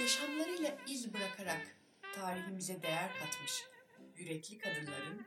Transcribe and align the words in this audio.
Yaşamlarıyla 0.00 0.76
iz 0.88 1.14
bırakarak 1.14 1.76
tarihimize 2.14 2.82
değer 2.82 3.10
katmış 3.18 3.64
yürekli 4.16 4.58
kadınların 4.58 5.26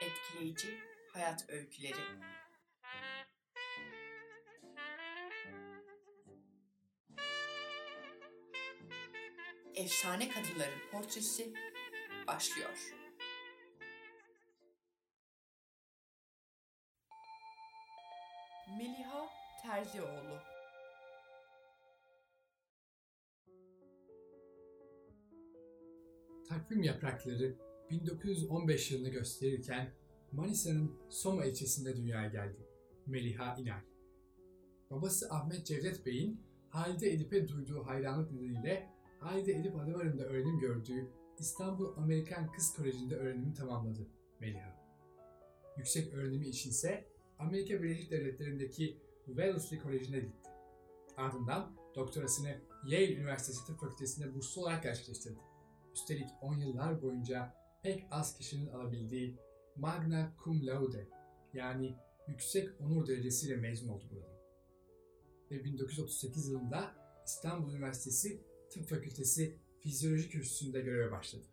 etkileyici 0.00 0.80
hayat 1.12 1.50
öyküleri. 1.50 2.00
Efsane 9.74 10.28
kadınların 10.28 10.90
portresi 10.92 11.52
başlıyor. 12.26 12.94
Meliha 18.78 19.28
Terzioğlu 19.62 20.51
Takvim 26.52 26.82
yaprakları 26.82 27.54
1915 27.90 28.90
yılını 28.90 29.08
gösterirken 29.08 29.90
Manisa'nın 30.32 30.92
Soma 31.08 31.44
ilçesinde 31.44 31.96
dünyaya 31.96 32.28
geldi. 32.28 32.66
Meliha 33.06 33.56
İnal. 33.56 33.80
Babası 34.90 35.30
Ahmet 35.30 35.66
Cevdet 35.66 36.06
Bey'in 36.06 36.40
Halide 36.68 37.12
Edip'e 37.12 37.48
duyduğu 37.48 37.86
hayranlık 37.86 38.32
nedeniyle 38.32 38.90
Halide 39.20 39.52
Edip 39.52 39.76
Adıvarı'nda 39.76 40.24
öğrenim 40.24 40.58
gördüğü 40.58 41.10
İstanbul 41.38 41.96
Amerikan 41.96 42.52
Kız 42.52 42.74
Koleji'nde 42.76 43.16
öğrenimi 43.16 43.54
tamamladı 43.54 44.06
Meliha. 44.40 44.76
Yüksek 45.76 46.14
öğrenimi 46.14 46.48
içinse 46.48 47.04
Amerika 47.38 47.82
Birleşik 47.82 48.10
Devletleri'ndeki 48.10 48.98
Wellesley 49.26 49.80
Koleji'ne 49.80 50.20
gitti. 50.20 50.50
Ardından 51.16 51.76
doktorasını 51.94 52.58
Yale 52.86 53.14
Üniversitesi 53.14 53.66
Tıp 53.66 53.80
Fakültesi'nde 53.80 54.34
burslu 54.34 54.62
olarak 54.62 54.82
gerçekleştirdi. 54.82 55.51
Üstelik 55.94 56.28
10 56.40 56.56
yıllar 56.56 57.02
boyunca 57.02 57.54
pek 57.82 58.06
az 58.10 58.38
kişinin 58.38 58.66
alabildiği 58.66 59.38
Magna 59.76 60.32
Cum 60.44 60.66
Laude 60.66 61.08
yani 61.54 61.96
yüksek 62.28 62.80
onur 62.80 63.06
derecesiyle 63.06 63.56
mezun 63.56 63.88
oldu 63.88 64.04
burada. 64.10 64.32
Ve 65.50 65.64
1938 65.64 66.48
yılında 66.48 66.94
İstanbul 67.26 67.72
Üniversitesi 67.72 68.40
Tıp 68.70 68.88
Fakültesi 68.88 69.56
Fizyoloji 69.80 70.28
Kürsüsü'nde 70.28 70.80
göreve 70.80 71.10
başladı. 71.10 71.44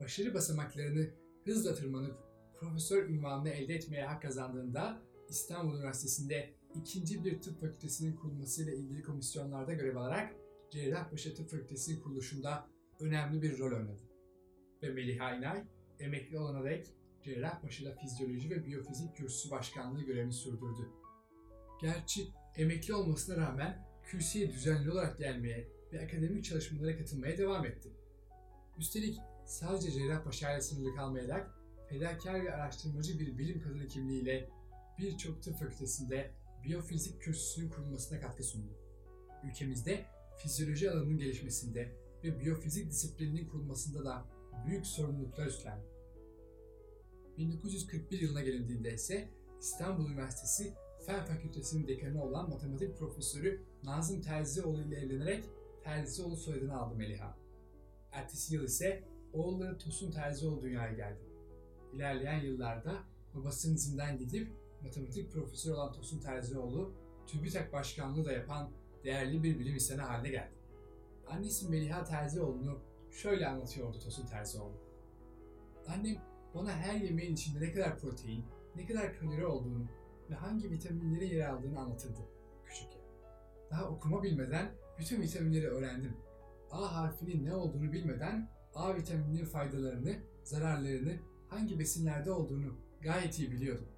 Başarı 0.00 0.34
basamaklarını 0.34 1.10
hızla 1.44 1.74
tırmanıp 1.74 2.18
profesör 2.54 3.08
ünvanını 3.08 3.48
elde 3.48 3.74
etmeye 3.74 4.06
hak 4.06 4.22
kazandığında 4.22 5.02
İstanbul 5.28 5.76
Üniversitesi'nde 5.76 6.50
ikinci 6.74 7.24
bir 7.24 7.40
tıp 7.40 7.60
fakültesinin 7.60 8.16
kurulmasıyla 8.16 8.72
ilgili 8.72 9.02
komisyonlarda 9.02 9.72
görev 9.72 9.96
alarak 9.96 10.34
Cerrahpaşa 10.70 11.34
Tıp 11.34 11.50
Fakültesi'nin 11.50 12.00
kuruluşunda 12.00 12.71
önemli 13.02 13.42
bir 13.42 13.58
rol 13.58 13.76
oynadı. 13.76 14.02
Ve 14.82 14.88
Melih 14.88 15.16
İnay, 15.16 15.64
emekli 16.00 16.38
olana 16.38 16.64
dek 16.64 16.86
Cerrahpaşa'da 17.24 17.94
fizyoloji 17.94 18.50
ve 18.50 18.66
biyofizik 18.66 19.16
kürsüsü 19.16 19.50
başkanlığı 19.50 20.02
görevini 20.02 20.32
sürdürdü. 20.32 20.88
Gerçi 21.80 22.28
emekli 22.56 22.94
olmasına 22.94 23.36
rağmen 23.36 23.86
kürsüye 24.04 24.52
düzenli 24.52 24.90
olarak 24.90 25.18
gelmeye 25.18 25.68
ve 25.92 26.04
akademik 26.04 26.44
çalışmalara 26.44 26.96
katılmaya 26.96 27.38
devam 27.38 27.66
etti. 27.66 27.88
Üstelik 28.78 29.18
sadece 29.46 29.90
Cerrahpaşa 29.90 30.52
ile 30.52 30.60
sınırlı 30.60 30.94
kalmayarak 30.94 31.50
fedakar 31.88 32.44
ve 32.44 32.54
araştırmacı 32.54 33.18
bir 33.18 33.38
bilim 33.38 33.62
kadını 33.62 33.86
kimliğiyle 33.86 34.50
birçok 34.98 35.42
tıp 35.42 35.58
fakültesinde 35.58 36.30
biyofizik 36.64 37.22
kürsüsünün 37.22 37.68
kurulmasına 37.68 38.20
katkı 38.20 38.42
sundu. 38.42 38.78
Ülkemizde 39.44 40.04
fizyoloji 40.42 40.90
alanının 40.90 41.18
gelişmesinde 41.18 42.01
ve 42.24 42.40
biyofizik 42.40 42.90
disiplininin 42.90 43.48
kurulmasında 43.48 44.04
da 44.04 44.24
büyük 44.66 44.86
sorumluluklar 44.86 45.46
üstlendi. 45.46 45.84
1941 47.38 48.20
yılına 48.20 48.40
gelindiğinde 48.40 48.94
ise 48.94 49.28
İstanbul 49.60 50.10
Üniversitesi 50.10 50.74
Fen 51.06 51.24
Fakültesi'nin 51.24 51.88
dekanı 51.88 52.24
olan 52.24 52.50
matematik 52.50 52.98
profesörü 52.98 53.62
Nazım 53.84 54.20
Terzioğlu 54.20 54.82
ile 54.82 54.96
evlenerek 54.96 55.44
Terzioğlu 55.84 56.36
soyadını 56.36 56.80
aldı 56.80 56.94
Meliha. 56.94 57.38
Ertesi 58.12 58.54
yıl 58.54 58.64
ise 58.64 59.04
oğulları 59.32 59.78
Tosun 59.78 60.10
Terzioğlu 60.10 60.62
dünyaya 60.62 60.92
geldi. 60.92 61.20
İlerleyen 61.94 62.40
yıllarda 62.40 63.02
babasının 63.34 63.74
izinden 63.74 64.18
gidip 64.18 64.52
matematik 64.82 65.32
profesörü 65.32 65.74
olan 65.74 65.92
Tosun 65.92 66.20
Terzioğlu, 66.20 66.94
TÜBİTAK 67.26 67.72
başkanlığı 67.72 68.24
da 68.24 68.32
yapan 68.32 68.70
değerli 69.04 69.42
bir 69.42 69.58
bilim 69.58 69.74
insanı 69.74 70.02
haline 70.02 70.30
geldi. 70.30 70.61
Annesi 71.32 71.68
Meliha 71.68 72.04
Terzioğlu'nu 72.04 72.78
şöyle 73.10 73.46
anlatıyordu 73.46 73.98
Tosun 73.98 74.26
Terzioğlu. 74.26 74.76
Annem 75.88 76.16
bana 76.54 76.72
her 76.72 77.00
yemeğin 77.00 77.34
içinde 77.34 77.60
ne 77.60 77.72
kadar 77.72 77.98
protein, 77.98 78.44
ne 78.76 78.86
kadar 78.86 79.18
kalori 79.18 79.46
olduğunu 79.46 79.86
ve 80.30 80.34
hangi 80.34 80.70
vitaminlerin 80.70 81.26
yer 81.26 81.48
aldığını 81.48 81.80
anlatırdı 81.80 82.20
küçükken. 82.64 83.00
Daha 83.70 83.88
okuma 83.88 84.22
bilmeden 84.22 84.74
bütün 84.98 85.22
vitaminleri 85.22 85.68
öğrendim. 85.68 86.16
A 86.70 86.96
harfinin 86.96 87.44
ne 87.44 87.54
olduğunu 87.54 87.92
bilmeden 87.92 88.50
A 88.74 88.96
vitamininin 88.96 89.44
faydalarını, 89.44 90.16
zararlarını, 90.44 91.16
hangi 91.48 91.78
besinlerde 91.78 92.32
olduğunu 92.32 92.74
gayet 93.00 93.38
iyi 93.38 93.52
biliyordum. 93.52 93.88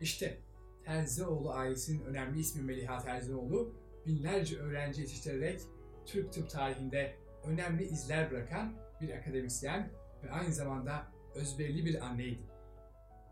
İşte 0.00 0.38
Terzioğlu 0.84 1.50
ailesinin 1.50 2.04
önemli 2.04 2.40
ismi 2.40 2.62
Meliha 2.62 2.98
Terzioğlu 2.98 3.74
binlerce 4.06 4.58
öğrenci 4.58 5.00
yetiştirerek 5.00 5.60
Türk 6.06 6.32
tıp 6.32 6.50
tarihinde 6.50 7.16
önemli 7.44 7.84
izler 7.84 8.30
bırakan 8.30 8.72
bir 9.00 9.10
akademisyen 9.10 9.90
ve 10.24 10.30
aynı 10.30 10.52
zamanda 10.52 11.06
özverili 11.34 11.84
bir 11.84 12.06
anneydi. 12.06 12.42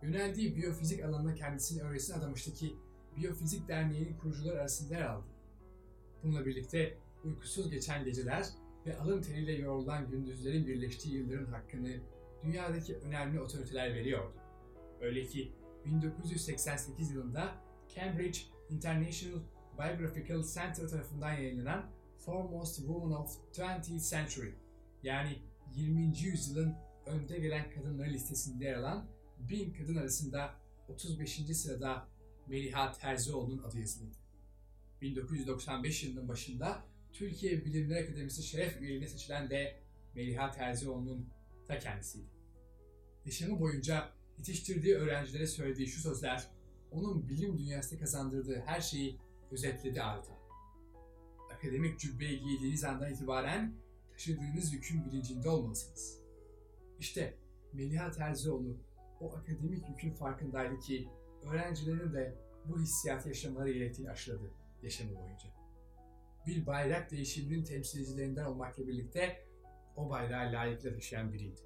Yöneldiği 0.03 0.57
biyofizik 0.57 1.05
alanına 1.05 1.35
kendisini 1.35 1.83
öylesine 1.83 2.17
adamıştı 2.17 2.55
ki 2.55 2.77
Biyofizik 3.17 3.69
Derneği'nin 3.69 4.19
kurucuları 4.19 4.61
arasında 4.61 4.95
yer 4.95 5.03
aldı. 5.03 5.27
Bununla 6.23 6.47
birlikte 6.47 6.99
uykusuz 7.25 7.71
geçen 7.71 8.05
geceler 8.05 8.47
ve 8.87 8.99
alın 8.99 9.23
teriyle 9.23 9.53
yorulan 9.53 10.11
gündüzlerin 10.11 10.67
birleştiği 10.67 11.15
yılların 11.15 11.53
hakkını 11.53 11.97
dünyadaki 12.45 12.97
önemli 12.97 13.41
otoriteler 13.41 13.95
veriyordu. 13.95 14.35
Öyle 15.01 15.27
ki 15.27 15.53
1988 15.85 17.11
yılında 17.11 17.55
Cambridge 17.95 18.39
International 18.71 19.41
Biographical 19.79 20.43
Center 20.43 20.89
tarafından 20.89 21.33
yayınlanan 21.33 21.91
Foremost 22.25 22.77
Woman 22.77 23.13
of 23.13 23.39
20th 23.53 24.11
Century 24.11 24.51
yani 25.03 25.39
20. 25.75 26.19
yüzyılın 26.19 26.75
önde 27.07 27.39
gelen 27.39 27.71
kadınları 27.71 28.11
listesinde 28.11 28.65
yer 28.65 28.75
alan 28.75 29.07
1000 29.39 29.73
kadın 29.73 29.97
arasında 29.97 30.55
35. 30.89 31.57
sırada 31.57 32.09
Meliha 32.47 32.93
Terzioğlu'nun 32.93 33.63
adı 33.63 33.79
yazılıydı. 33.79 34.17
1995 35.01 36.05
yılının 36.05 36.29
başında 36.29 36.85
Türkiye 37.13 37.65
Bilimler 37.65 38.03
Akademisi 38.03 38.43
şeref 38.43 38.81
üyeliğine 38.81 39.09
seçilen 39.09 39.51
de 39.51 39.81
Meliha 40.15 40.51
Terzioğlu'nun 40.51 41.29
ta 41.67 41.79
kendisiydi. 41.79 42.27
Yaşamı 43.25 43.61
boyunca 43.61 44.09
yetiştirdiği 44.39 44.95
öğrencilere 44.95 45.47
söylediği 45.47 45.87
şu 45.87 46.01
sözler, 46.01 46.49
onun 46.91 47.29
bilim 47.29 47.59
dünyasında 47.59 48.01
kazandırdığı 48.01 48.61
her 48.61 48.81
şeyi 48.81 49.19
özetledi 49.51 50.03
adeta. 50.03 50.44
Akademik 51.65 52.01
cübbeyi 52.01 52.41
giydiğiniz 52.41 52.85
andan 52.85 53.13
itibaren 53.13 53.75
taşıdığınız 54.13 54.73
yükün 54.73 55.05
bilincinde 55.05 55.49
olmalısınız. 55.49 56.21
İşte 56.99 57.39
Meliha 57.73 58.11
Terzioğlu 58.11 58.77
o 59.21 59.37
akademik 59.37 59.89
yükün 59.89 60.11
farkındaydı 60.11 60.79
ki 60.79 61.09
öğrencilerin 61.43 62.13
de 62.13 62.39
bu 62.65 62.81
hissiyatı 62.81 63.29
yaşamaları 63.29 63.73
gerektiğini 63.73 64.11
aşıladı 64.11 64.51
yaşamı 64.83 65.17
boyunca. 65.17 65.49
Bir 66.47 66.67
bayrak 66.67 67.11
değişiminin 67.11 67.65
temsilcilerinden 67.65 68.45
olmakla 68.45 68.87
birlikte 68.87 69.47
o 69.97 70.11
bayrağı 70.11 70.53
layıkla 70.53 70.95
taşıyan 70.95 71.33
biriydi. 71.33 71.61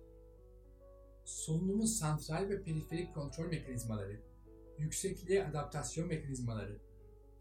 Solunumun 1.24 1.86
santral 1.86 2.48
ve 2.48 2.62
periferik 2.62 3.14
kontrol 3.14 3.46
mekanizmaları, 3.46 4.20
yüksekliğe 4.78 5.46
adaptasyon 5.46 6.08
mekanizmaları, 6.08 6.78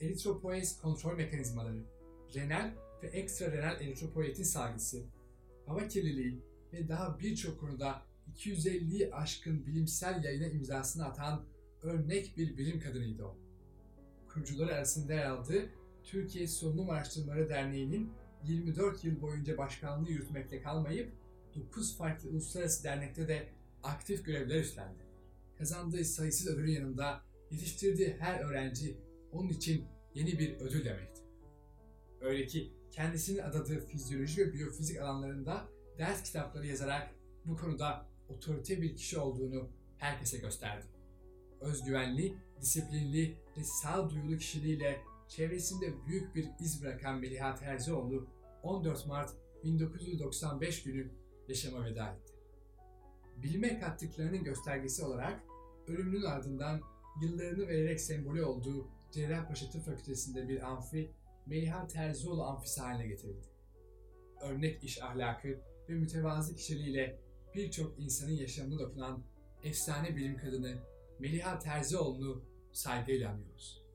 eritropoies 0.01 0.81
kontrol 0.81 1.15
mekanizmaları, 1.15 1.96
renal 2.35 2.71
ve 3.03 3.07
ekstra 3.07 3.51
renal 3.51 3.81
eritropoietin 3.81 4.43
salgısı, 4.43 5.05
hava 5.65 5.87
kirliliği 5.87 6.41
ve 6.73 6.89
daha 6.89 7.19
birçok 7.19 7.59
konuda 7.59 8.01
250'yi 8.35 9.13
aşkın 9.13 9.65
bilimsel 9.65 10.23
yayına 10.23 10.47
imzasını 10.47 11.05
atan 11.05 11.45
örnek 11.83 12.37
bir 12.37 12.57
bilim 12.57 12.79
kadınıydı 12.79 13.23
o. 13.23 13.37
Kurucuları 14.27 14.75
arasında 14.75 15.13
yer 15.13 15.25
aldığı 15.25 15.69
Türkiye 16.03 16.47
Solunum 16.47 16.89
Araştırmaları 16.89 17.49
Derneği'nin 17.49 18.11
24 18.43 19.03
yıl 19.03 19.21
boyunca 19.21 19.57
başkanlığı 19.57 20.11
yürütmekle 20.11 20.61
kalmayıp 20.61 21.11
9 21.55 21.97
farklı 21.97 22.29
uluslararası 22.29 22.83
dernekte 22.83 23.27
de 23.27 23.47
aktif 23.83 24.25
görevler 24.25 24.59
üstlendi. 24.59 25.03
Kazandığı 25.57 26.05
sayısız 26.05 26.47
ödülün 26.47 26.71
yanında 26.71 27.21
yetiştirdiği 27.51 28.15
her 28.19 28.39
öğrenci 28.39 28.97
onun 29.31 29.49
için 29.49 29.85
yeni 30.13 30.39
bir 30.39 30.55
ödül 30.59 30.85
demekti. 30.85 31.16
Öyle 32.21 32.45
ki 32.45 32.73
kendisinin 32.91 33.39
adadığı 33.39 33.79
fizyoloji 33.79 34.41
ve 34.41 34.53
biyofizik 34.53 35.01
alanlarında 35.01 35.65
ders 35.97 36.23
kitapları 36.23 36.67
yazarak 36.67 37.15
bu 37.45 37.57
konuda 37.57 38.05
otorite 38.29 38.81
bir 38.81 38.95
kişi 38.95 39.19
olduğunu 39.19 39.69
herkese 39.97 40.37
gösterdi. 40.37 40.85
Özgüvenli, 41.61 42.37
disiplinli 42.61 43.37
ve 43.57 43.63
sağduyulu 43.63 44.37
kişiliğiyle 44.37 45.01
çevresinde 45.27 46.05
büyük 46.05 46.35
bir 46.35 46.47
iz 46.59 46.83
bırakan 46.83 47.19
Meliha 47.19 47.55
Terzioğlu 47.55 48.27
14 48.63 49.05
Mart 49.05 49.33
1995 49.63 50.83
günü 50.83 51.11
yaşama 51.47 51.85
veda 51.85 52.07
etti. 52.07 52.33
Bilime 53.37 53.79
kattıklarının 53.79 54.43
göstergesi 54.43 55.05
olarak 55.05 55.43
ölümünün 55.87 56.23
ardından 56.23 56.81
yıllarını 57.21 57.67
vererek 57.67 58.01
sembolü 58.01 58.43
olduğu 58.43 58.87
Cerrahpaşa 59.11 59.69
Tıp 59.69 59.85
Fakültesi'nde 59.85 60.47
bir 60.47 60.61
amfi 60.61 61.11
Meliha 61.47 61.87
Terzioğlu 61.87 62.43
amfisi 62.43 62.81
haline 62.81 63.07
getirildi. 63.07 63.47
Örnek 64.41 64.83
iş 64.83 65.01
ahlakı 65.01 65.61
ve 65.89 65.93
mütevazı 65.93 66.55
kişiliğiyle 66.55 67.21
birçok 67.55 67.99
insanın 67.99 68.31
yaşamına 68.31 68.79
dokunan 68.79 69.23
efsane 69.63 70.15
bilim 70.15 70.37
kadını 70.37 70.77
Meliha 71.19 71.59
Terzioğlu'nu 71.59 72.45
saygıyla 72.71 73.31
anıyoruz. 73.31 73.86